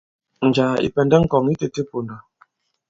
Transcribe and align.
Njàā 0.47 0.65
ì 0.85 0.87
pɛ̀ndɛ 0.93 1.17
i 1.19 1.23
ŋkɔ̀ŋ 1.25 1.45
itētē 1.53 1.81
ì 1.83 1.87
ponda. 1.89 2.17